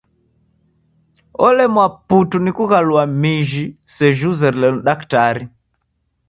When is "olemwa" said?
1.45-1.85